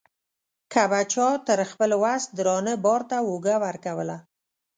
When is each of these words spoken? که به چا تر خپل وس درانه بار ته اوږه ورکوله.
که 0.71 0.83
به 0.91 1.01
چا 1.13 1.27
تر 1.47 1.59
خپل 1.71 1.91
وس 2.03 2.23
درانه 2.37 2.73
بار 2.85 3.01
ته 3.09 3.17
اوږه 3.27 3.55
ورکوله. 3.65 4.17